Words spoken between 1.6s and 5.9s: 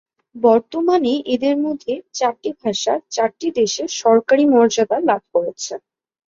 মধ্যে চারটি ভাষা চারটি দেশে সরকারী মর্যাদা লাভ করেছে।